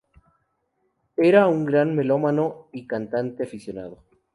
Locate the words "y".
2.73-2.87